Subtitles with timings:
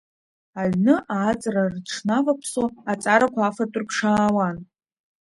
[0.61, 4.57] Аҩны ааҵра рҽнаваԥсо, аҵарақәа афатә рыԥшаауан.